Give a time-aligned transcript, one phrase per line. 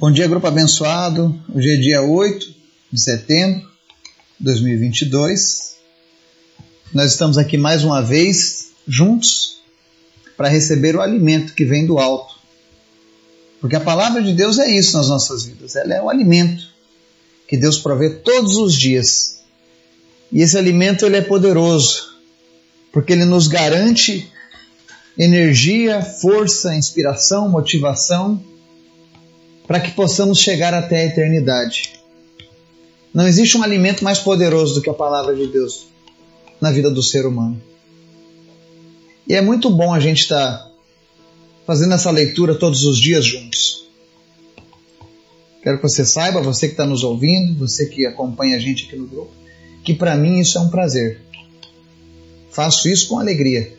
[0.00, 1.38] Bom dia, grupo abençoado.
[1.54, 2.54] Hoje é dia 8
[2.90, 3.68] de setembro
[4.38, 5.74] de 2022.
[6.94, 9.60] Nós estamos aqui mais uma vez juntos
[10.38, 12.34] para receber o alimento que vem do alto.
[13.60, 15.76] Porque a palavra de Deus é isso nas nossas vidas.
[15.76, 16.64] Ela é o alimento
[17.46, 19.42] que Deus provê todos os dias.
[20.32, 22.14] E esse alimento ele é poderoso,
[22.90, 24.32] porque ele nos garante
[25.18, 28.42] energia, força, inspiração, motivação
[29.70, 31.92] para que possamos chegar até a eternidade.
[33.14, 35.86] Não existe um alimento mais poderoso do que a palavra de Deus
[36.60, 37.62] na vida do ser humano.
[39.28, 40.70] E é muito bom a gente estar tá
[41.64, 43.86] fazendo essa leitura todos os dias juntos.
[45.62, 48.96] Quero que você saiba, você que está nos ouvindo, você que acompanha a gente aqui
[48.96, 49.30] no grupo,
[49.84, 51.20] que para mim isso é um prazer.
[52.50, 53.72] Faço isso com alegria.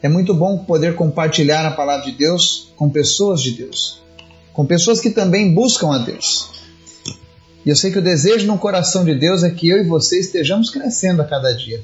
[0.00, 4.00] É muito bom poder compartilhar a palavra de Deus com pessoas de Deus
[4.60, 6.50] com pessoas que também buscam a Deus.
[7.64, 10.20] E eu sei que o desejo no coração de Deus é que eu e você
[10.20, 11.82] estejamos crescendo a cada dia,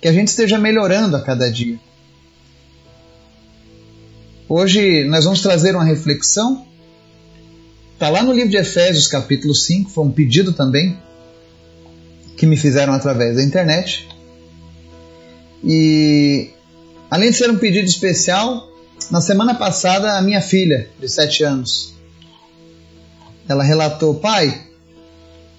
[0.00, 1.78] que a gente esteja melhorando a cada dia.
[4.48, 6.66] Hoje nós vamos trazer uma reflexão.
[7.92, 10.98] Está lá no livro de Efésios, capítulo 5, foi um pedido também
[12.34, 14.08] que me fizeram através da internet.
[15.62, 16.48] E
[17.10, 18.70] além de ser um pedido especial,
[19.10, 21.94] na semana passada, a minha filha, de 7 anos,
[23.50, 24.66] ela relatou: Pai,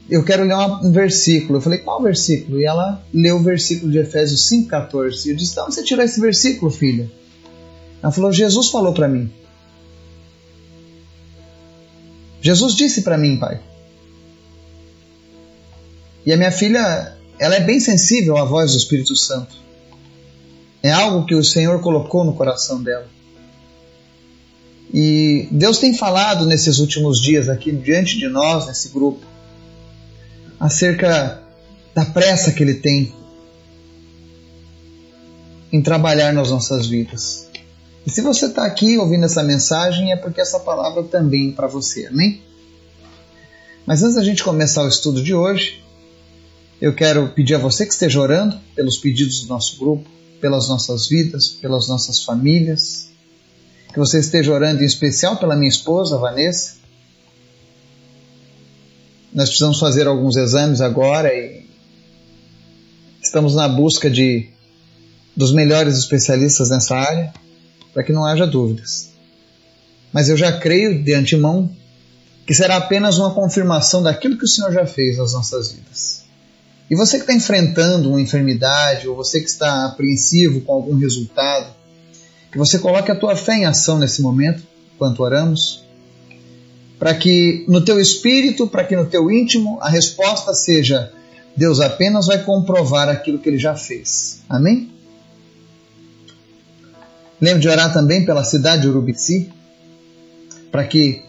[0.09, 1.57] eu quero ler um versículo.
[1.57, 2.59] Eu falei: Qual versículo?
[2.59, 5.25] E ela leu o versículo de Efésios 5,14.
[5.25, 7.11] E eu disse: Onde você tirou esse versículo, filha?
[8.01, 9.29] Ela falou: Jesus falou para mim.
[12.41, 13.61] Jesus disse para mim, pai.
[16.25, 19.55] E a minha filha, ela é bem sensível à voz do Espírito Santo.
[20.81, 23.07] É algo que o Senhor colocou no coração dela.
[24.93, 29.25] E Deus tem falado nesses últimos dias aqui diante de nós, nesse grupo,
[30.59, 31.41] acerca
[31.95, 33.13] da pressa que Ele tem
[35.71, 37.47] em trabalhar nas nossas vidas.
[38.05, 41.67] E se você está aqui ouvindo essa mensagem, é porque essa palavra também é para
[41.67, 42.41] você, amém?
[43.85, 45.81] Mas antes da gente começar o estudo de hoje,
[46.81, 50.09] eu quero pedir a você que esteja orando pelos pedidos do nosso grupo,
[50.41, 53.10] pelas nossas vidas, pelas nossas famílias,
[53.91, 56.75] que você esteja orando em especial pela minha esposa, Vanessa.
[59.33, 61.65] Nós precisamos fazer alguns exames agora e
[63.21, 64.49] estamos na busca de
[65.35, 67.33] dos melhores especialistas nessa área,
[67.93, 69.11] para que não haja dúvidas.
[70.11, 71.69] Mas eu já creio de antemão
[72.45, 76.25] que será apenas uma confirmação daquilo que o Senhor já fez nas nossas vidas.
[76.89, 81.73] E você que está enfrentando uma enfermidade, ou você que está apreensivo com algum resultado,
[82.51, 84.63] que você coloque a tua fé em ação nesse momento,
[84.93, 85.83] enquanto oramos,
[86.99, 91.11] para que no teu espírito, para que no teu íntimo a resposta seja:
[91.55, 94.41] Deus apenas vai comprovar aquilo que ele já fez.
[94.49, 94.91] Amém?
[97.39, 99.51] Lembre de orar também pela cidade de Urubici,
[100.71, 101.23] para que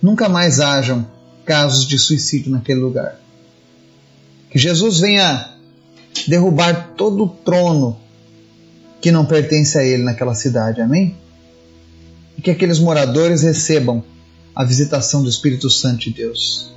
[0.00, 1.06] nunca mais hajam
[1.44, 3.20] casos de suicídio naquele lugar.
[4.50, 5.52] Que Jesus venha
[6.26, 7.98] derrubar todo o trono
[9.00, 10.80] que não pertence a ele naquela cidade.
[10.80, 11.16] Amém?
[12.36, 14.04] E que aqueles moradores recebam
[14.54, 16.72] a visitação do Espírito Santo de Deus.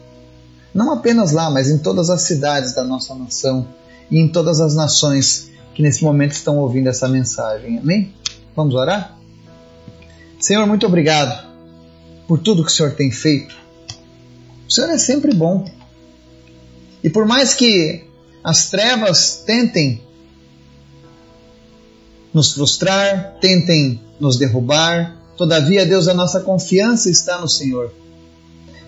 [0.73, 3.67] Não apenas lá, mas em todas as cidades da nossa nação
[4.09, 7.79] e em todas as nações que nesse momento estão ouvindo essa mensagem.
[7.79, 8.13] Amém?
[8.55, 9.17] Vamos orar?
[10.39, 11.47] Senhor, muito obrigado
[12.27, 13.55] por tudo que o Senhor tem feito.
[14.67, 15.65] O Senhor é sempre bom.
[17.03, 18.05] E por mais que
[18.43, 20.01] as trevas tentem
[22.33, 25.15] nos frustrar, tentem nos derrubar.
[25.37, 27.93] Todavia, Deus, a nossa confiança está no Senhor.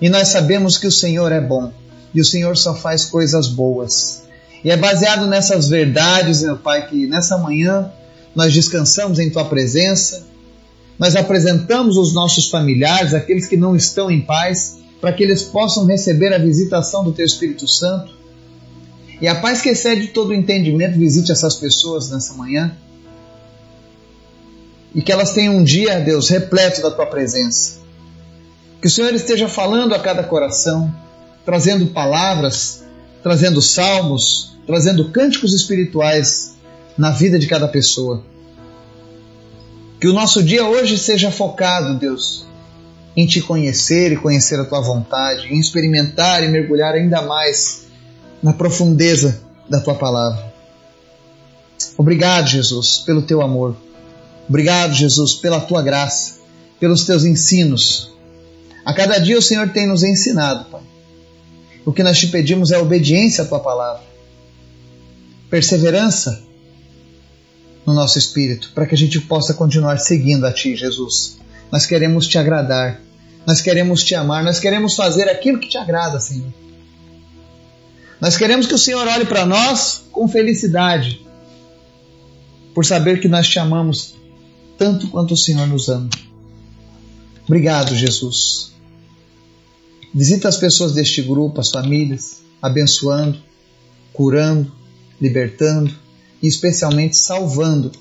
[0.01, 1.71] E nós sabemos que o Senhor é bom
[2.13, 4.23] e o Senhor só faz coisas boas.
[4.63, 7.91] E é baseado nessas verdades, meu Pai, que nessa manhã
[8.33, 10.25] nós descansamos em Tua presença,
[10.97, 15.85] nós apresentamos os nossos familiares, aqueles que não estão em paz, para que eles possam
[15.85, 18.13] receber a visitação do Teu Espírito Santo.
[19.21, 22.75] E a paz que excede todo o entendimento visite essas pessoas nessa manhã
[24.95, 27.79] e que elas tenham um dia, Deus, repleto da tua presença.
[28.81, 30.93] Que o Senhor esteja falando a cada coração,
[31.43, 32.85] trazendo palavras,
[33.21, 36.55] trazendo salmos, trazendo cânticos espirituais
[36.97, 38.23] na vida de cada pessoa.
[39.99, 42.45] Que o nosso dia hoje seja focado, Deus,
[43.17, 47.87] em te conhecer e conhecer a tua vontade, em experimentar e mergulhar ainda mais
[48.41, 50.53] na profundeza da tua palavra.
[51.97, 53.75] Obrigado, Jesus, pelo teu amor.
[54.47, 56.39] Obrigado, Jesus, pela tua graça,
[56.79, 58.11] pelos teus ensinos.
[58.85, 60.81] A cada dia o Senhor tem nos ensinado, Pai.
[61.85, 64.03] O que nós te pedimos é obediência à tua palavra,
[65.49, 66.43] perseverança
[67.85, 71.37] no nosso espírito, para que a gente possa continuar seguindo a Ti, Jesus.
[71.71, 73.01] Nós queremos te agradar,
[73.45, 76.51] nós queremos te amar, nós queremos fazer aquilo que te agrada, Senhor.
[78.19, 81.23] Nós queremos que o Senhor olhe para nós com felicidade,
[82.73, 84.14] por saber que nós te amamos
[84.77, 86.09] tanto quanto o Senhor nos ama.
[87.45, 88.73] Obrigado, Jesus.
[90.13, 93.37] Visita as pessoas deste grupo, as famílias, abençoando,
[94.13, 94.71] curando,
[95.19, 95.93] libertando
[96.41, 97.91] e especialmente salvando.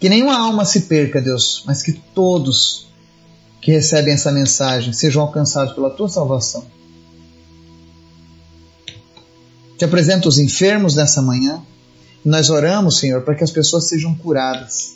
[0.00, 2.86] Que nenhuma alma se perca, Deus, mas que todos
[3.60, 6.66] que recebem essa mensagem sejam alcançados pela tua salvação.
[9.78, 11.62] Te apresento os enfermos nessa manhã.
[12.24, 14.94] Nós oramos, Senhor, para que as pessoas sejam curadas.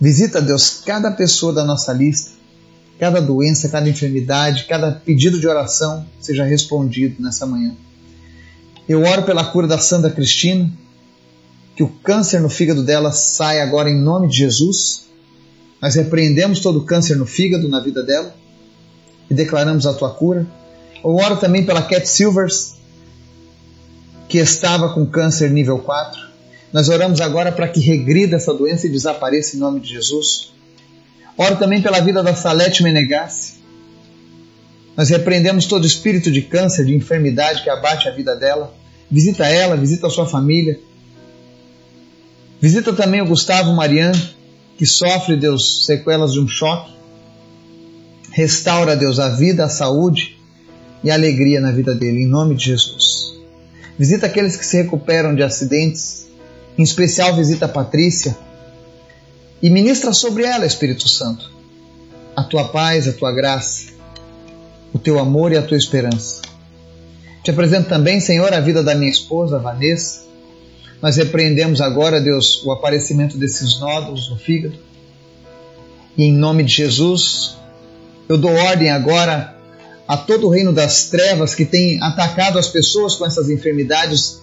[0.00, 2.32] Visita, Deus, cada pessoa da nossa lista,
[2.98, 7.76] cada doença, cada enfermidade, cada pedido de oração seja respondido nessa manhã.
[8.88, 10.68] Eu oro pela cura da Sandra Cristina,
[11.76, 15.04] que o câncer no fígado dela saia agora em nome de Jesus.
[15.80, 18.34] Nós repreendemos todo o câncer no fígado, na vida dela,
[19.30, 20.46] e declaramos a tua cura.
[21.02, 22.74] Eu oro também pela Cat Silvers,
[24.32, 26.18] que estava com câncer nível 4.
[26.72, 30.54] Nós oramos agora para que regrida essa doença e desapareça em nome de Jesus.
[31.36, 33.60] Oro também pela vida da Salete Menegassi,
[34.96, 38.74] nós repreendemos todo espírito de câncer, de enfermidade que abate a vida dela.
[39.10, 40.80] Visita ela, visita a sua família.
[42.58, 44.18] Visita também o Gustavo Mariano,
[44.78, 46.90] que sofre, Deus, sequelas de um choque.
[48.30, 50.38] Restaura, Deus, a vida, a saúde
[51.04, 53.31] e a alegria na vida dele, em nome de Jesus.
[54.02, 56.26] Visita aqueles que se recuperam de acidentes,
[56.76, 58.36] em especial visita a Patrícia
[59.62, 61.48] e ministra sobre ela, Espírito Santo,
[62.34, 63.92] a tua paz, a tua graça
[64.92, 66.42] o teu amor e a tua esperança.
[67.44, 70.24] Te apresento também, Senhor, a vida da minha esposa, Vanessa.
[71.00, 74.76] Nós repreendemos agora, Deus, o aparecimento desses nódulos no fígado.
[76.18, 77.56] E em nome de Jesus,
[78.28, 79.51] eu dou ordem agora
[80.12, 84.42] a todo o reino das trevas que tem atacado as pessoas com essas enfermidades.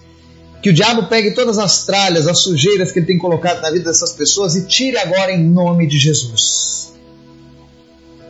[0.60, 3.84] Que o diabo pegue todas as tralhas, as sujeiras que ele tem colocado na vida
[3.84, 6.92] dessas pessoas e tire agora em nome de Jesus.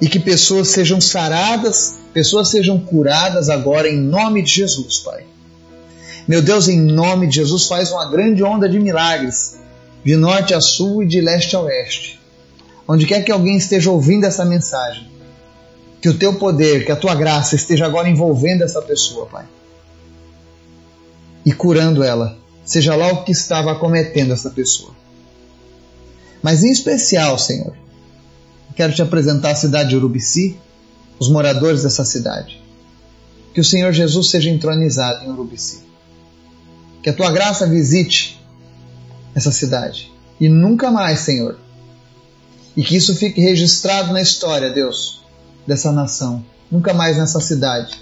[0.02, 5.24] E que pessoas sejam saradas pessoas sejam curadas agora em nome de Jesus, Pai.
[6.28, 9.56] Meu Deus, em nome de Jesus, faz uma grande onda de milagres,
[10.04, 12.20] de norte a sul e de leste a oeste.
[12.86, 15.09] Onde quer que alguém esteja ouvindo essa mensagem,
[16.00, 19.46] que o teu poder, que a tua graça esteja agora envolvendo essa pessoa, Pai.
[21.44, 24.94] E curando ela, seja lá o que estava acometendo essa pessoa.
[26.42, 27.74] Mas em especial, Senhor,
[28.74, 30.58] quero te apresentar a cidade de Urubici,
[31.18, 32.62] os moradores dessa cidade.
[33.52, 35.82] Que o Senhor Jesus seja entronizado em Urubici.
[37.02, 38.40] Que a tua graça visite
[39.34, 40.10] essa cidade.
[40.40, 41.58] E nunca mais, Senhor.
[42.74, 45.19] E que isso fique registrado na história, Deus,
[45.66, 46.44] dessa nação.
[46.70, 48.00] Nunca mais nessa cidade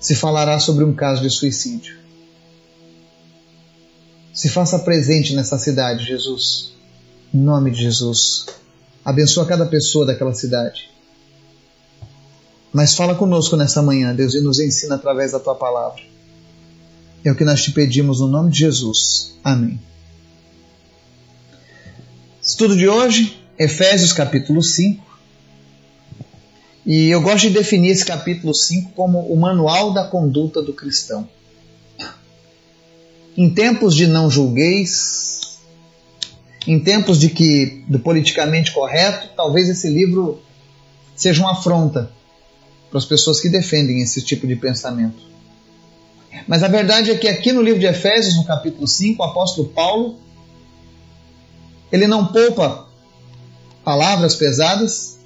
[0.00, 1.98] se falará sobre um caso de suicídio.
[4.32, 6.72] Se faça presente nessa cidade, Jesus.
[7.34, 8.46] Em nome de Jesus.
[9.04, 10.88] Abençoa cada pessoa daquela cidade.
[12.72, 16.02] Mas fala conosco nessa manhã, Deus, e nos ensina através da tua palavra.
[17.24, 19.36] É o que nós te pedimos no nome de Jesus.
[19.42, 19.80] Amém.
[22.40, 25.07] Estudo de hoje, Efésios capítulo 5.
[26.88, 31.28] E eu gosto de definir esse capítulo 5 como o manual da conduta do cristão.
[33.36, 35.58] Em tempos de não julgueis,
[36.66, 40.40] em tempos de que do politicamente correto, talvez esse livro
[41.14, 42.10] seja uma afronta
[42.88, 45.22] para as pessoas que defendem esse tipo de pensamento.
[46.46, 49.68] Mas a verdade é que aqui no livro de Efésios, no capítulo 5, o apóstolo
[49.68, 50.16] Paulo,
[51.92, 52.88] ele não poupa
[53.84, 55.17] palavras pesadas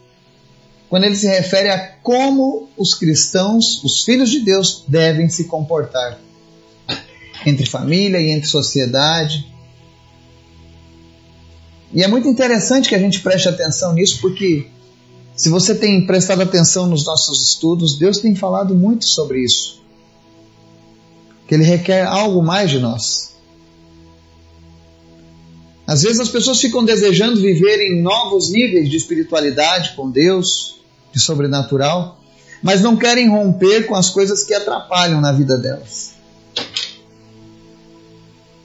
[0.92, 6.20] quando ele se refere a como os cristãos, os filhos de Deus, devem se comportar
[7.46, 9.50] entre família e entre sociedade.
[11.94, 14.66] E é muito interessante que a gente preste atenção nisso, porque
[15.34, 19.82] se você tem prestado atenção nos nossos estudos, Deus tem falado muito sobre isso.
[21.48, 23.34] Que Ele requer algo mais de nós.
[25.86, 30.81] Às vezes as pessoas ficam desejando viver em novos níveis de espiritualidade com Deus,
[31.12, 32.18] de sobrenatural,
[32.62, 36.14] mas não querem romper com as coisas que atrapalham na vida delas.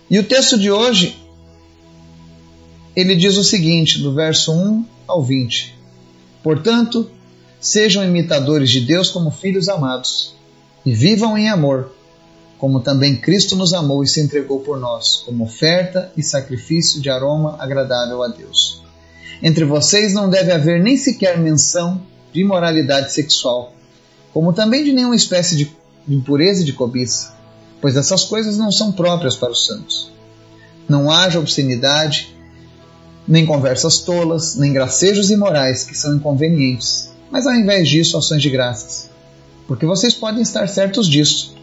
[0.09, 1.17] E o texto de hoje,
[2.95, 5.77] ele diz o seguinte, do verso 1 ao 20.
[6.41, 7.09] Portanto,
[7.59, 10.33] sejam imitadores de Deus como filhos amados
[10.85, 11.91] e vivam em amor,
[12.57, 17.09] como também Cristo nos amou e se entregou por nós, como oferta e sacrifício de
[17.09, 18.81] aroma agradável a Deus.
[19.43, 22.01] Entre vocês não deve haver nem sequer menção
[22.33, 23.73] de imoralidade sexual,
[24.33, 25.71] como também de nenhuma espécie de
[26.07, 27.33] impureza e de cobiça,
[27.81, 30.11] pois essas coisas não são próprias para os santos.
[30.87, 32.35] Não haja obscenidade,
[33.27, 38.49] nem conversas tolas, nem gracejos imorais que são inconvenientes, mas ao invés disso, ações de
[38.49, 39.09] graças.
[39.67, 41.55] Porque vocês podem estar certos disso.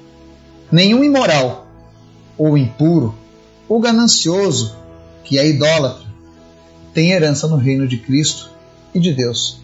[0.70, 1.66] Nenhum imoral,
[2.36, 3.14] ou impuro,
[3.66, 4.76] ou ganancioso,
[5.24, 6.04] que é idólatra,
[6.92, 8.50] tem herança no reino de Cristo
[8.94, 9.63] e de Deus.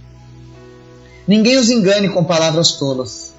[1.26, 3.32] Ninguém os engane com palavras tolas,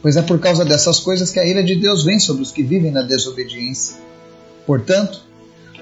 [0.00, 2.62] pois é por causa dessas coisas que a ira de Deus vem sobre os que
[2.62, 3.96] vivem na desobediência.
[4.66, 5.20] Portanto,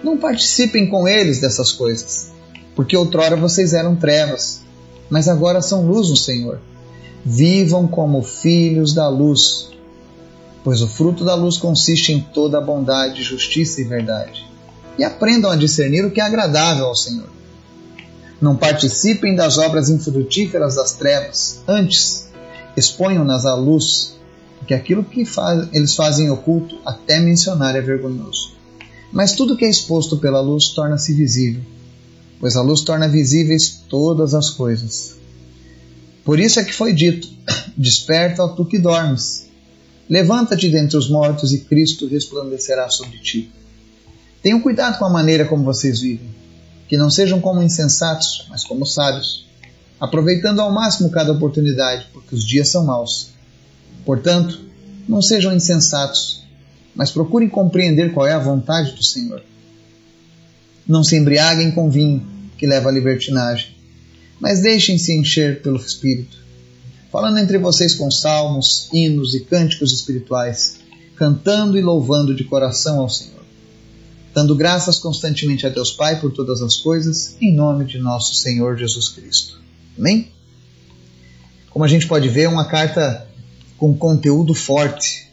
[0.02, 2.30] não participem com eles dessas coisas,
[2.75, 4.61] porque outrora vocês eram trevas,
[5.08, 6.61] mas agora são luz no Senhor.
[7.25, 9.70] Vivam como filhos da luz,
[10.62, 14.46] pois o fruto da luz consiste em toda a bondade, justiça e verdade.
[14.99, 17.34] E aprendam a discernir o que é agradável ao Senhor.
[18.41, 22.29] Não participem das obras infrutíferas das trevas, antes
[22.76, 24.14] exponham-nas à luz,
[24.59, 28.55] porque aquilo que faz, eles fazem oculto, até mencionar é vergonhoso.
[29.12, 31.62] Mas tudo que é exposto pela luz torna-se visível,
[32.41, 35.14] pois a luz torna visíveis todas as coisas.
[36.25, 37.29] Por isso é que foi dito:
[37.76, 39.47] Desperta, ó tu que dormes.
[40.09, 43.50] Levanta-te dentre os mortos e Cristo resplandecerá sobre ti.
[44.43, 46.29] Tenham cuidado com a maneira como vocês vivem,
[46.88, 49.47] que não sejam como insensatos, mas como sábios,
[50.00, 53.29] aproveitando ao máximo cada oportunidade, porque os dias são maus.
[54.05, 54.61] Portanto,
[55.09, 56.43] não sejam insensatos,
[56.95, 59.43] mas procurem compreender qual é a vontade do Senhor.
[60.87, 62.26] Não se embriaguem com vinho,
[62.57, 63.75] que leva à libertinagem,
[64.38, 66.38] mas deixem-se encher pelo Espírito,
[67.11, 70.79] falando entre vocês com salmos, hinos e cânticos espirituais,
[71.17, 73.34] cantando e louvando de coração ao Senhor,
[74.35, 78.76] dando graças constantemente a Deus Pai por todas as coisas, em nome de nosso Senhor
[78.76, 79.61] Jesus Cristo.
[79.97, 80.33] Amém?
[81.71, 83.29] Como a gente pode ver, é uma carta
[83.79, 85.29] com conteúdo forte,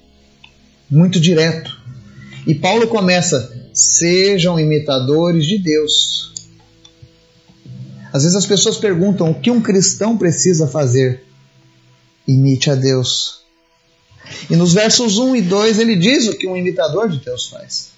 [0.89, 1.81] muito direto.
[2.46, 6.31] E Paulo começa: sejam imitadores de Deus.
[8.13, 11.24] Às vezes as pessoas perguntam o que um cristão precisa fazer.
[12.27, 13.41] Imite a Deus.
[14.50, 17.91] E nos versos 1 e 2 ele diz o que um imitador de Deus faz.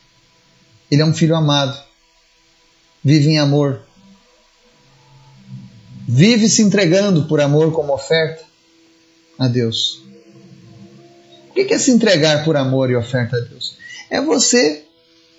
[0.94, 1.76] Ele é um filho amado,
[3.04, 3.82] vive em amor,
[6.08, 8.44] vive se entregando por amor como oferta
[9.40, 10.04] a Deus.
[11.50, 13.76] O que é se entregar por amor e oferta a Deus?
[14.08, 14.84] É você,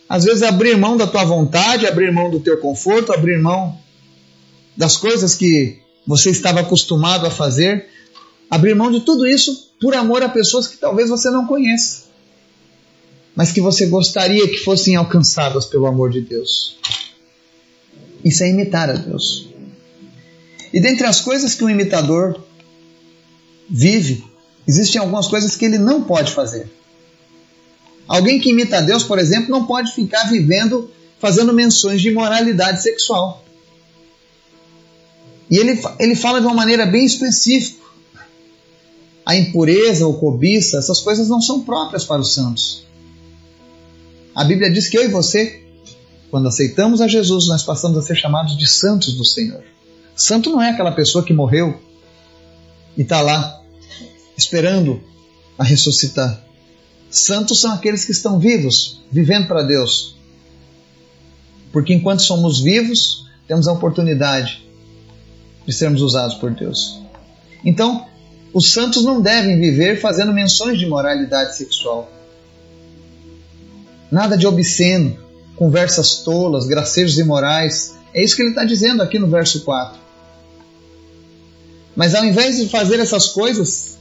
[0.09, 3.79] às vezes, abrir mão da tua vontade, abrir mão do teu conforto, abrir mão
[4.77, 7.89] das coisas que você estava acostumado a fazer,
[8.51, 12.07] abrir mão de tudo isso por amor a pessoas que talvez você não conheça,
[13.35, 16.79] mas que você gostaria que fossem alcançadas pelo amor de Deus.
[18.25, 19.49] Isso é imitar a Deus.
[20.73, 22.41] E dentre as coisas que um imitador
[23.69, 24.25] vive,
[24.67, 26.71] Existem algumas coisas que ele não pode fazer.
[28.09, 32.83] Alguém que imita a Deus, por exemplo, não pode ficar vivendo fazendo menções de imoralidade
[32.83, 33.43] sexual.
[35.51, 37.83] E ele, ele fala de uma maneira bem específica.
[39.25, 42.85] A impureza ou cobiça, essas coisas não são próprias para os santos.
[44.35, 45.65] A Bíblia diz que eu e você,
[46.31, 49.63] quando aceitamos a Jesus, nós passamos a ser chamados de santos do Senhor.
[50.17, 51.81] Santo não é aquela pessoa que morreu
[52.97, 53.63] e está lá
[54.37, 55.01] esperando
[55.59, 56.43] a ressuscitar.
[57.11, 60.17] Santos são aqueles que estão vivos, vivendo para Deus.
[61.73, 64.65] Porque enquanto somos vivos, temos a oportunidade
[65.65, 67.01] de sermos usados por Deus.
[67.65, 68.07] Então,
[68.53, 72.11] os santos não devem viver fazendo menções de moralidade sexual.
[74.11, 75.17] Nada de obsceno,
[75.57, 77.95] conversas tolas, gracejos imorais.
[78.13, 79.99] É isso que ele está dizendo aqui no verso 4.
[81.97, 83.99] Mas ao invés de fazer essas coisas,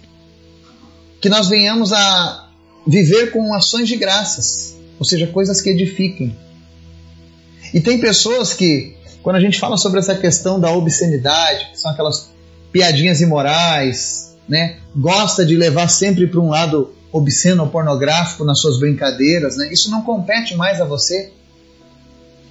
[1.21, 2.49] que nós venhamos a
[2.85, 6.35] viver com ações de graças, ou seja, coisas que edifiquem.
[7.73, 11.91] E tem pessoas que, quando a gente fala sobre essa questão da obscenidade, que são
[11.91, 12.31] aquelas
[12.71, 18.77] piadinhas imorais, né, gosta de levar sempre para um lado obsceno ou pornográfico nas suas
[18.77, 19.71] brincadeiras, né?
[19.71, 21.31] Isso não compete mais a você.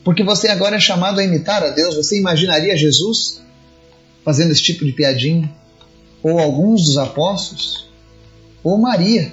[0.02, 1.96] Porque você agora é chamado a imitar a Deus.
[1.96, 3.42] Você imaginaria Jesus
[4.24, 5.50] fazendo esse tipo de piadinha?
[6.22, 7.82] Ou alguns dos apóstolos?
[8.62, 9.32] ou Maria,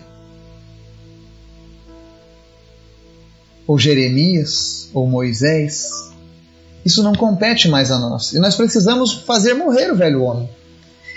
[3.67, 6.09] ou Jeremias, ou Moisés.
[6.83, 8.33] Isso não compete mais a nós.
[8.33, 10.49] E nós precisamos fazer morrer o velho homem.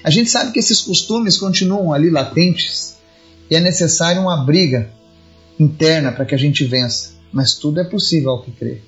[0.04, 2.91] A gente sabe que esses costumes continuam ali latentes
[3.52, 4.88] e é necessário uma briga
[5.60, 7.10] interna para que a gente vença.
[7.30, 8.82] Mas tudo é possível ao que crer.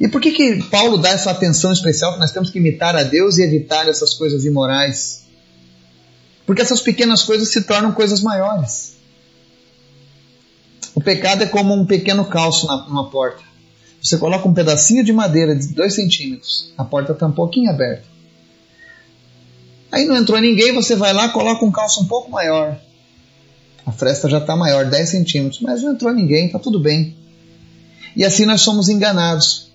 [0.00, 3.02] E por que, que Paulo dá essa atenção especial que nós temos que imitar a
[3.02, 5.24] Deus e evitar essas coisas imorais?
[6.46, 8.96] Porque essas pequenas coisas se tornam coisas maiores.
[10.94, 13.42] O pecado é como um pequeno calço na, numa porta.
[14.02, 18.06] Você coloca um pedacinho de madeira de 2 centímetros, a porta está um pouquinho aberta.
[19.92, 22.80] Aí não entrou ninguém, você vai lá, coloca um calço um pouco maior.
[23.86, 27.16] A fresta já está maior, 10 centímetros, mas não entrou ninguém, está tudo bem.
[28.14, 29.70] E assim nós somos enganados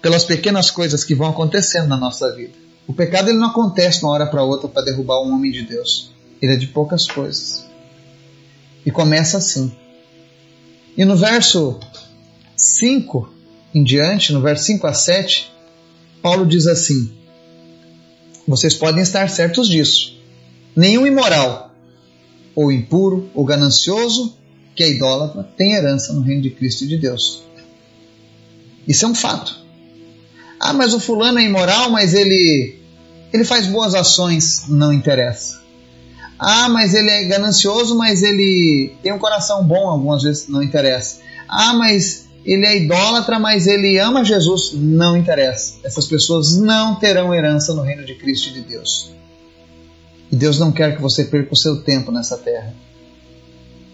[0.00, 2.52] pelas pequenas coisas que vão acontecendo na nossa vida.
[2.86, 5.62] O pecado ele não acontece de uma hora para outra para derrubar um homem de
[5.62, 6.10] Deus.
[6.40, 7.64] Ele é de poucas coisas.
[8.84, 9.72] E começa assim.
[10.96, 11.78] E no verso
[12.56, 13.32] 5
[13.74, 15.52] em diante, no verso 5 a 7,
[16.20, 17.12] Paulo diz assim:
[18.46, 20.18] Vocês podem estar certos disso.
[20.74, 21.71] Nenhum imoral,
[22.54, 24.36] ou impuro, ou ganancioso,
[24.74, 27.42] que é idólatra, tem herança no reino de Cristo e de Deus.
[28.86, 29.60] Isso é um fato.
[30.58, 32.78] Ah, mas o fulano é imoral, mas ele
[33.32, 35.62] ele faz boas ações, não interessa.
[36.38, 41.20] Ah, mas ele é ganancioso, mas ele tem um coração bom, algumas vezes não interessa.
[41.48, 45.74] Ah, mas ele é idólatra, mas ele ama Jesus, não interessa.
[45.84, 49.12] Essas pessoas não terão herança no reino de Cristo e de Deus.
[50.32, 52.74] E Deus não quer que você perca o seu tempo nessa terra.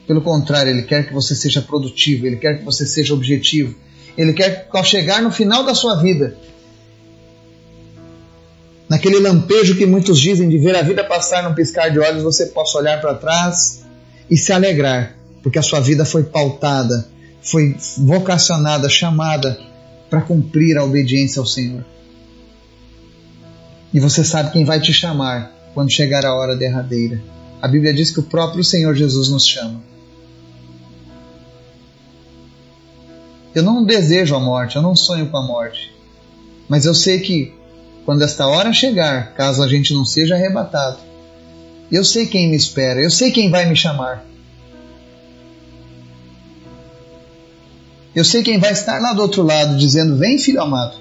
[0.06, 3.74] Pelo contrário, Ele quer que você seja produtivo, Ele quer que você seja objetivo.
[4.16, 6.36] Ele quer que ao chegar no final da sua vida,
[8.88, 12.46] naquele lampejo que muitos dizem de ver a vida passar num piscar de olhos, você
[12.46, 13.84] possa olhar para trás
[14.30, 17.08] e se alegrar, porque a sua vida foi pautada,
[17.42, 19.58] foi vocacionada, chamada
[20.08, 21.84] para cumprir a obediência ao Senhor.
[23.92, 27.22] E você sabe quem vai te chamar quando chegar a hora derradeira.
[27.62, 29.80] A Bíblia diz que o próprio Senhor Jesus nos chama.
[33.54, 35.94] Eu não desejo a morte, eu não sonho com a morte.
[36.68, 37.54] Mas eu sei que
[38.04, 40.98] quando esta hora chegar, caso a gente não seja arrebatado,
[41.92, 44.26] eu sei quem me espera, eu sei quem vai me chamar.
[48.16, 50.96] Eu sei quem vai estar lá do outro lado dizendo: Vem, filho amado.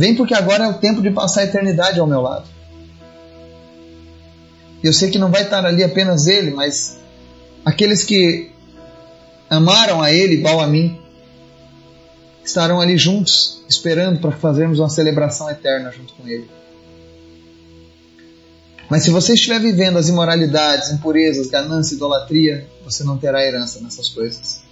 [0.00, 2.48] Vem porque agora é o tempo de passar a eternidade ao meu lado.
[4.82, 6.96] Eu sei que não vai estar ali apenas ele, mas
[7.66, 8.50] aqueles que
[9.50, 10.98] amaram a ele igual a mim,
[12.42, 16.48] estarão ali juntos, esperando para fazermos uma celebração eterna junto com Ele.
[18.88, 24.08] Mas se você estiver vivendo as imoralidades, impurezas, ganância, idolatria, você não terá herança nessas
[24.08, 24.62] coisas.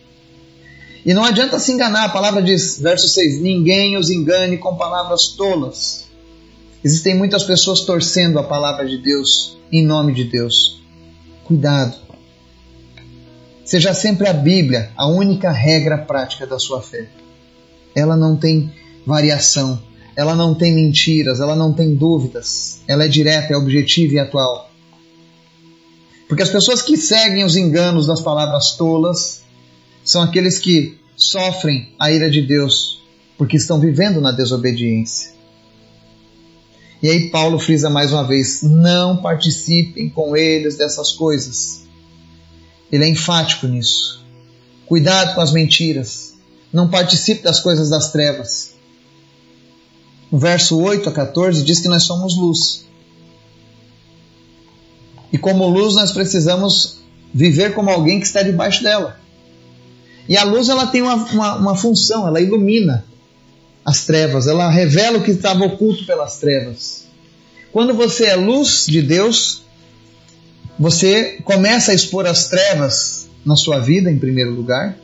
[1.08, 5.28] E não adianta se enganar, a palavra diz, verso 6: Ninguém os engane com palavras
[5.28, 6.06] tolas.
[6.84, 10.80] Existem muitas pessoas torcendo a palavra de Deus em nome de Deus.
[11.44, 11.96] Cuidado.
[13.64, 17.08] Seja sempre a Bíblia a única regra prática da sua fé
[17.98, 18.72] ela não tem
[19.06, 19.82] variação,
[20.16, 24.70] ela não tem mentiras, ela não tem dúvidas, ela é direta, é objetiva e atual.
[26.28, 29.42] Porque as pessoas que seguem os enganos das palavras tolas
[30.04, 33.02] são aqueles que sofrem a ira de Deus
[33.36, 35.32] porque estão vivendo na desobediência.
[37.02, 41.82] E aí Paulo frisa mais uma vez: não participem com eles dessas coisas.
[42.90, 44.24] Ele é enfático nisso.
[44.86, 46.34] Cuidado com as mentiras.
[46.72, 48.74] Não participe das coisas das trevas.
[50.30, 52.86] No verso 8 a 14 diz que nós somos luz.
[55.32, 56.98] E como luz nós precisamos
[57.32, 59.18] viver como alguém que está debaixo dela.
[60.28, 63.04] E a luz ela tem uma, uma, uma função, ela ilumina
[63.84, 67.06] as trevas, ela revela o que estava oculto pelas trevas.
[67.72, 69.62] Quando você é luz de Deus,
[70.78, 74.98] você começa a expor as trevas na sua vida, em primeiro lugar.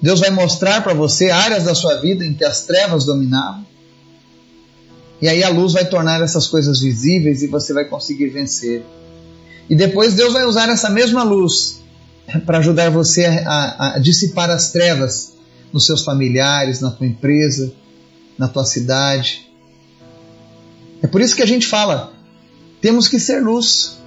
[0.00, 3.64] Deus vai mostrar para você áreas da sua vida em que as trevas dominavam.
[5.20, 8.84] E aí a luz vai tornar essas coisas visíveis e você vai conseguir vencer.
[9.70, 11.81] E depois Deus vai usar essa mesma luz
[12.46, 15.32] para ajudar você a, a, dissipar as trevas
[15.72, 17.72] nos seus familiares, na tua empresa,
[18.38, 19.48] na tua cidade.
[21.02, 22.12] É por isso que a gente fala,
[22.80, 23.98] temos que ser luz.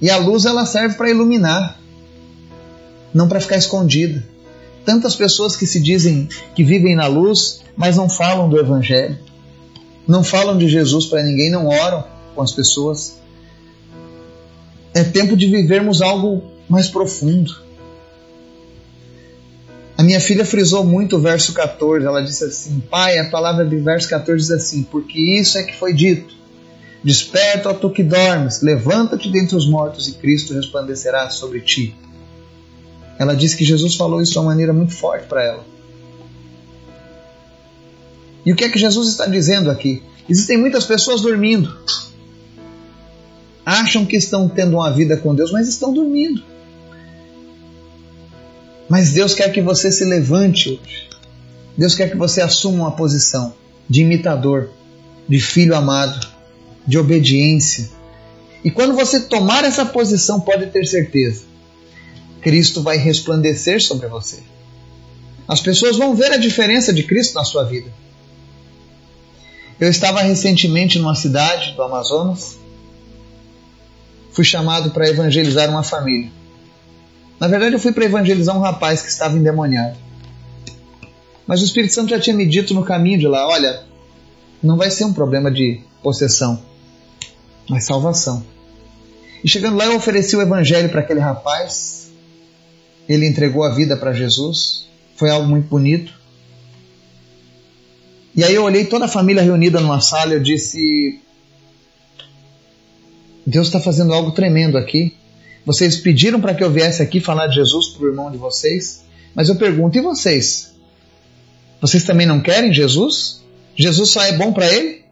[0.00, 1.78] E a luz ela serve para iluminar,
[3.14, 4.24] não para ficar escondida.
[4.84, 9.16] Tantas pessoas que se dizem que vivem na luz, mas não falam do Evangelho,
[10.08, 13.16] não falam de Jesus para ninguém, não oram com as pessoas.
[14.92, 17.62] É tempo de vivermos algo mais profundo.
[19.96, 22.04] A minha filha frisou muito o verso 14.
[22.04, 25.76] Ela disse assim: Pai, a palavra do verso 14 diz assim: Porque isso é que
[25.76, 26.34] foi dito.
[27.04, 31.94] Desperta, ó tu que dormes, levanta-te dentre os mortos e Cristo resplandecerá sobre ti.
[33.18, 35.64] Ela disse que Jesus falou isso de uma maneira muito forte para ela.
[38.44, 40.02] E o que é que Jesus está dizendo aqui?
[40.28, 41.76] Existem muitas pessoas dormindo.
[43.64, 46.42] Acham que estão tendo uma vida com Deus, mas estão dormindo.
[48.88, 51.08] Mas Deus quer que você se levante hoje.
[51.76, 53.54] Deus quer que você assuma uma posição
[53.88, 54.68] de imitador,
[55.28, 56.28] de filho amado,
[56.86, 57.88] de obediência.
[58.64, 61.44] E quando você tomar essa posição, pode ter certeza,
[62.40, 64.40] Cristo vai resplandecer sobre você.
[65.48, 67.92] As pessoas vão ver a diferença de Cristo na sua vida.
[69.80, 72.58] Eu estava recentemente numa cidade do Amazonas,
[74.32, 76.30] fui chamado para evangelizar uma família.
[77.38, 79.96] Na verdade, eu fui para evangelizar um rapaz que estava endemoniado.
[81.46, 83.82] Mas o Espírito Santo já tinha me dito no caminho de lá: olha,
[84.62, 86.62] não vai ser um problema de possessão,
[87.68, 88.44] mas salvação.
[89.44, 92.10] E chegando lá, eu ofereci o evangelho para aquele rapaz.
[93.08, 94.88] Ele entregou a vida para Jesus.
[95.16, 96.12] Foi algo muito bonito.
[98.34, 101.20] E aí eu olhei toda a família reunida numa sala e eu disse:
[103.46, 105.16] Deus está fazendo algo tremendo aqui.
[105.64, 109.04] Vocês pediram para que eu viesse aqui falar de Jesus para o irmão de vocês,
[109.34, 110.72] mas eu pergunto: e vocês?
[111.80, 113.42] Vocês também não querem Jesus?
[113.74, 115.02] Jesus só é bom para ele?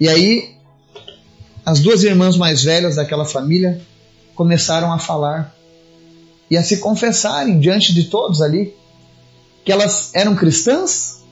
[0.00, 0.54] E aí,
[1.64, 3.80] as duas irmãs mais velhas daquela família
[4.34, 5.54] começaram a falar
[6.50, 8.74] e a se confessarem diante de todos ali
[9.64, 11.22] que elas eram cristãs,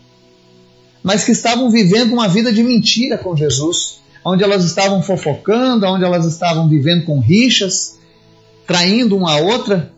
[1.02, 6.04] mas que estavam vivendo uma vida de mentira com Jesus, onde elas estavam fofocando, onde
[6.04, 7.98] elas estavam vivendo com rixas,
[8.66, 9.92] traindo uma a outra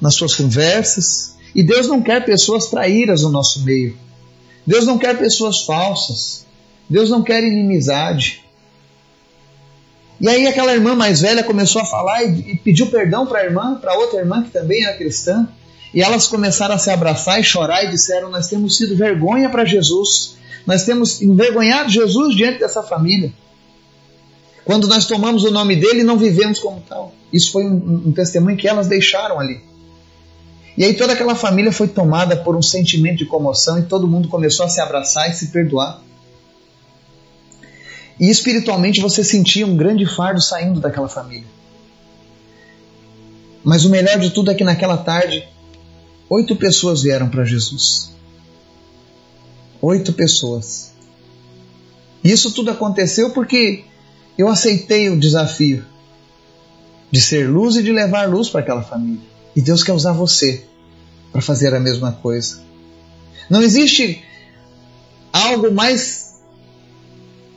[0.00, 1.36] nas suas conversas.
[1.54, 3.96] E Deus não quer pessoas traíras no nosso meio.
[4.66, 6.44] Deus não quer pessoas falsas.
[6.88, 8.44] Deus não quer inimizade.
[10.20, 13.44] E aí aquela irmã mais velha começou a falar e, e pediu perdão para a
[13.44, 15.48] irmã, para outra irmã que também era cristã.
[15.92, 19.64] E elas começaram a se abraçar e chorar e disseram: Nós temos sido vergonha para
[19.64, 20.36] Jesus.
[20.66, 23.32] Nós temos envergonhado Jesus diante dessa família.
[24.64, 27.14] Quando nós tomamos o nome dele, não vivemos como tal.
[27.32, 29.60] Isso foi um, um testemunho que elas deixaram ali.
[30.76, 34.28] E aí toda aquela família foi tomada por um sentimento de comoção e todo mundo
[34.28, 36.02] começou a se abraçar e se perdoar.
[38.18, 41.46] E espiritualmente você sentia um grande fardo saindo daquela família.
[43.62, 45.46] Mas o melhor de tudo é que naquela tarde,
[46.28, 48.15] oito pessoas vieram para Jesus.
[49.80, 50.92] Oito pessoas.
[52.24, 53.84] Isso tudo aconteceu porque
[54.36, 55.84] eu aceitei o desafio
[57.10, 59.20] de ser luz e de levar luz para aquela família.
[59.54, 60.64] E Deus quer usar você
[61.32, 62.60] para fazer a mesma coisa.
[63.48, 64.22] Não existe
[65.32, 66.34] algo mais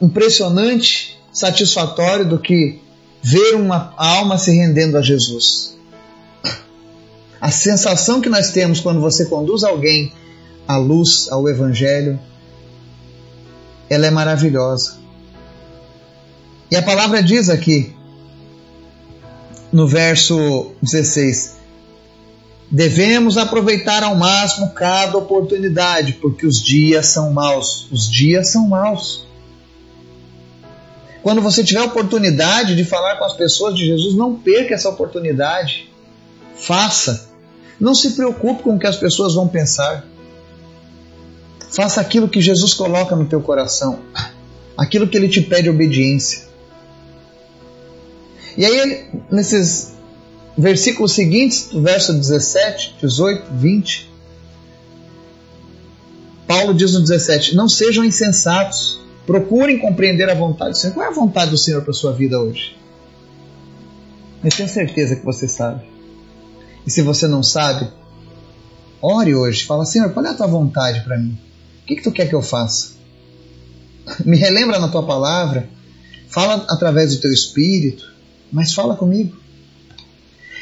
[0.01, 2.79] impressionante, satisfatório do que
[3.21, 5.77] ver uma alma se rendendo a Jesus.
[7.41, 10.12] A sensação que nós temos quando você conduz alguém
[10.69, 12.19] à luz, ao Evangelho,
[13.89, 14.99] ela é maravilhosa.
[16.69, 17.91] E a palavra diz aqui,
[19.73, 21.55] no verso 16:
[22.69, 27.88] Devemos aproveitar ao máximo cada oportunidade, porque os dias são maus.
[27.91, 29.25] Os dias são maus.
[31.23, 34.89] Quando você tiver a oportunidade de falar com as pessoas de Jesus, não perca essa
[34.89, 35.89] oportunidade.
[36.55, 37.27] Faça.
[37.79, 40.05] Não se preocupe com o que as pessoas vão pensar.
[41.69, 43.99] Faça aquilo que Jesus coloca no teu coração,
[44.77, 46.47] aquilo que ele te pede obediência.
[48.58, 49.93] E aí, nesses
[50.58, 54.10] versículos seguintes, verso 17, 18, 20,
[56.47, 60.95] Paulo diz no 17: Não sejam insensatos, Procurem compreender a vontade do Senhor.
[60.95, 62.75] Qual é a vontade do Senhor para a sua vida hoje?
[64.43, 65.86] Eu tenho certeza que você sabe.
[66.84, 67.88] E se você não sabe,
[68.99, 69.65] ore hoje.
[69.65, 71.38] Fala, Senhor, qual é a tua vontade para mim?
[71.89, 72.91] Que, que tu quer que eu faça?
[74.23, 75.67] Me relembra na tua palavra.
[76.28, 78.13] Fala através do teu espírito.
[78.52, 79.36] Mas fala comigo.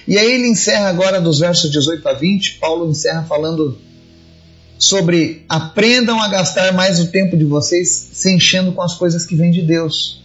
[0.07, 2.59] E aí ele encerra agora dos versos 18 a 20.
[2.59, 3.77] Paulo encerra falando
[4.79, 9.35] sobre aprendam a gastar mais o tempo de vocês se enchendo com as coisas que
[9.35, 10.23] vêm de Deus.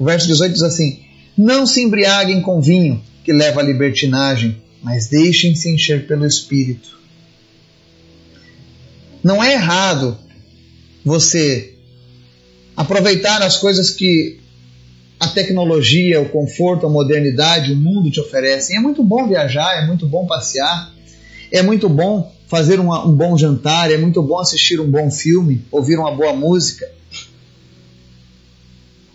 [0.00, 1.04] O verso 18 diz assim:
[1.38, 6.98] Não se embriaguem com vinho, que leva à libertinagem, mas deixem-se encher pelo Espírito.
[9.22, 10.18] Não é errado
[11.04, 11.74] você
[12.76, 14.40] aproveitar as coisas que
[15.20, 18.76] a tecnologia, o conforto, a modernidade, o mundo te oferecem.
[18.76, 20.92] É muito bom viajar, é muito bom passear,
[21.50, 25.64] é muito bom fazer um, um bom jantar, é muito bom assistir um bom filme,
[25.70, 26.90] ouvir uma boa música.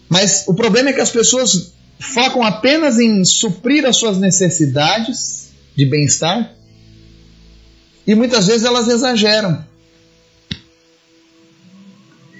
[0.08, 5.86] Mas o problema é que as pessoas focam apenas em suprir as suas necessidades de
[5.86, 6.56] bem-estar
[8.08, 9.64] e muitas vezes elas exageram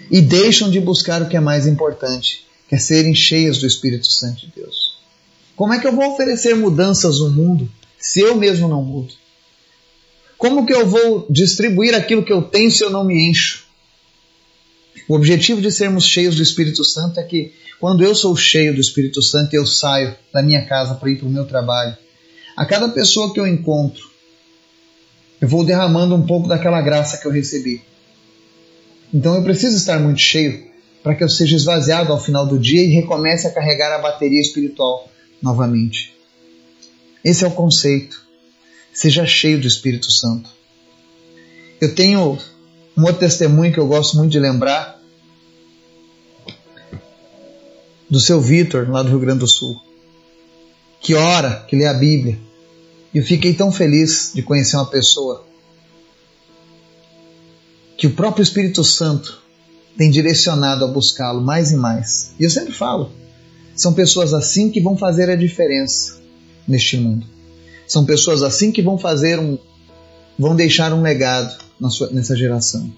[0.10, 4.12] e deixam de buscar o que é mais importante, que é serem cheias do Espírito
[4.12, 4.98] Santo de Deus.
[5.56, 9.14] Como é que eu vou oferecer mudanças no mundo se eu mesmo não mudo?
[10.38, 13.66] Como que eu vou distribuir aquilo que eu tenho se eu não me encho?
[15.08, 18.82] O objetivo de sermos cheios do Espírito Santo é que quando eu sou cheio do
[18.82, 21.98] Espírito Santo, eu saio da minha casa para ir para o meu trabalho.
[22.56, 24.10] A cada pessoa que eu encontro,
[25.40, 27.82] eu vou derramando um pouco daquela graça que eu recebi.
[29.14, 30.70] Então eu preciso estar muito cheio
[31.02, 34.42] para que eu seja esvaziado ao final do dia e recomece a carregar a bateria
[34.42, 35.10] espiritual
[35.42, 36.14] novamente.
[37.24, 38.22] Esse é o conceito.
[38.94, 40.50] Seja cheio do Espírito Santo.
[41.80, 42.38] Eu tenho
[42.98, 45.00] um outro testemunho que eu gosto muito de lembrar
[48.10, 49.80] do seu Vitor, lá do Rio Grande do Sul,
[51.00, 52.40] que ora, que lê a Bíblia.
[53.14, 55.46] E eu fiquei tão feliz de conhecer uma pessoa
[58.00, 59.42] que o próprio Espírito Santo
[59.98, 62.34] tem direcionado a buscá-lo mais e mais.
[62.40, 63.12] E eu sempre falo,
[63.76, 66.18] são pessoas assim que vão fazer a diferença
[66.66, 67.28] neste mundo.
[67.86, 69.58] São pessoas assim que vão fazer um,
[70.38, 72.90] vão deixar um legado sua, nessa geração.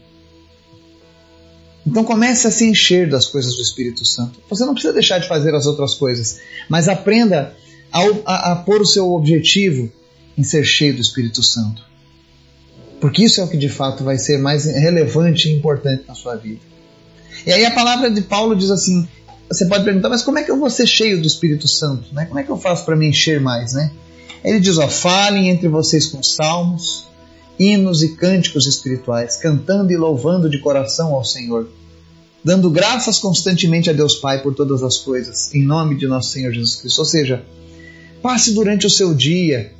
[1.86, 4.40] Então comece a se encher das coisas do Espírito Santo.
[4.48, 7.56] Você não precisa deixar de fazer as outras coisas, mas aprenda
[7.92, 9.92] a, a, a pôr o seu objetivo
[10.38, 11.91] em ser cheio do Espírito Santo.
[13.02, 16.36] Porque isso é o que de fato vai ser mais relevante e importante na sua
[16.36, 16.62] vida.
[17.46, 19.08] E aí a palavra de Paulo diz assim:
[19.50, 22.14] você pode perguntar, mas como é que eu vou ser cheio do Espírito Santo?
[22.14, 22.26] Né?
[22.26, 23.74] Como é que eu faço para me encher mais?
[23.74, 23.92] Né?
[24.44, 27.08] Ele diz: ó, falem entre vocês com salmos,
[27.58, 31.68] hinos e cânticos espirituais, cantando e louvando de coração ao Senhor,
[32.44, 36.54] dando graças constantemente a Deus Pai por todas as coisas, em nome de nosso Senhor
[36.54, 37.00] Jesus Cristo.
[37.00, 37.44] Ou seja,
[38.22, 39.74] passe durante o seu dia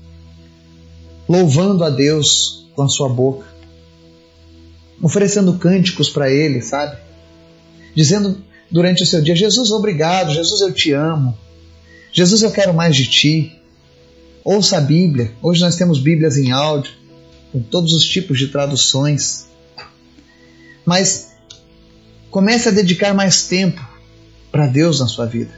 [1.30, 3.46] louvando a Deus com a sua boca,
[5.02, 6.98] oferecendo cânticos para Ele, sabe?
[7.96, 11.38] Dizendo durante o seu dia: Jesus, obrigado, Jesus, eu te amo,
[12.14, 13.56] Jesus, eu quero mais de ti.
[14.44, 15.32] Ouça a Bíblia.
[15.42, 16.92] Hoje nós temos Bíblias em áudio
[17.52, 19.46] com todos os tipos de traduções.
[20.86, 21.32] Mas
[22.30, 23.82] comece a dedicar mais tempo
[24.52, 25.54] para Deus na sua vida.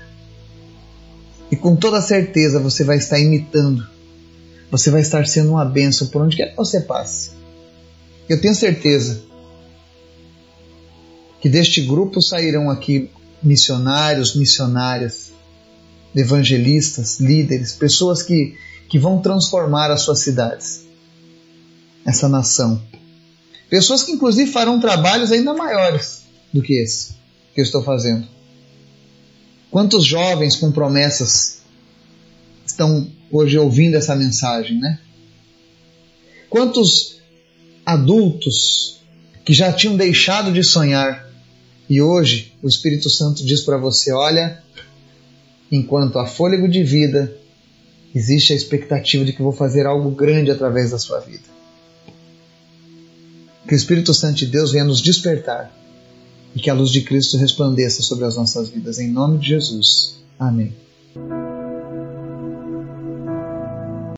[1.50, 3.88] E com toda certeza você vai estar imitando.
[4.74, 7.30] Você vai estar sendo uma bênção por onde quer que você passe.
[8.28, 9.22] Eu tenho certeza
[11.40, 13.08] que deste grupo sairão aqui
[13.44, 15.32] missionários, missionárias,
[16.16, 18.58] evangelistas, líderes, pessoas que,
[18.90, 20.88] que vão transformar as suas cidades
[22.04, 22.82] essa nação.
[23.70, 27.14] Pessoas que, inclusive, farão trabalhos ainda maiores do que esse
[27.54, 28.28] que eu estou fazendo.
[29.70, 31.62] Quantos jovens com promessas
[32.66, 35.00] estão hoje ouvindo essa mensagem, né?
[36.50, 37.20] Quantos
[37.84, 39.02] adultos
[39.44, 41.28] que já tinham deixado de sonhar
[41.90, 44.62] e hoje o Espírito Santo diz para você: olha,
[45.72, 47.36] enquanto há fôlego de vida,
[48.14, 51.52] existe a expectativa de que vou fazer algo grande através da sua vida.
[53.68, 55.76] Que o Espírito Santo de Deus venha nos despertar
[56.56, 59.00] e que a luz de Cristo resplandeça sobre as nossas vidas.
[59.00, 60.18] Em nome de Jesus.
[60.38, 60.74] Amém.